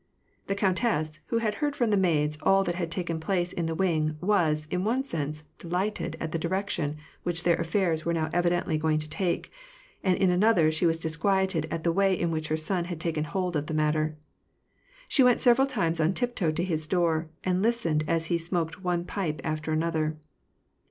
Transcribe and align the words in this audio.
The 0.47 0.55
countess, 0.55 1.19
who 1.27 1.37
had 1.37 1.53
heard 1.61 1.75
from 1.75 1.91
the 1.91 1.95
maids 1.95 2.35
all 2.41 2.63
that 2.63 2.73
had 2.73 2.89
taken 2.89 3.19
place 3.19 3.53
in 3.53 3.67
the 3.67 3.75
wing, 3.75 4.17
was, 4.19 4.65
in 4.71 4.83
one 4.83 5.05
sense, 5.05 5.43
delighted 5.59 6.17
at 6.19 6.31
the 6.31 6.39
direction 6.39 6.97
which 7.21 7.43
their 7.43 7.59
s&airs 7.59 8.03
were 8.03 8.11
now 8.11 8.31
evidently 8.33 8.79
going 8.79 8.97
to 8.97 9.07
take; 9.07 9.51
and 10.03 10.17
in 10.17 10.31
another 10.31 10.71
she 10.71 10.87
was 10.87 10.97
disquieted 10.97 11.67
at 11.69 11.83
the 11.83 11.91
way 11.91 12.17
in 12.19 12.31
which 12.31 12.47
her 12.47 12.57
son 12.57 12.85
had 12.85 12.99
taken 12.99 13.25
hold 13.25 13.55
of 13.55 13.67
the 13.67 13.75
matter. 13.75 14.17
She 15.07 15.21
went 15.21 15.39
several 15.39 15.67
times 15.67 15.99
on 15.99 16.15
tiptoe 16.15 16.51
to 16.51 16.63
his 16.63 16.87
door, 16.87 17.29
and 17.43 17.61
listened 17.61 18.03
as 18.07 18.25
he 18.25 18.39
smoked 18.39 18.83
one 18.83 19.05
pipe 19.05 19.39
after 19.43 19.71
another. 19.71 20.17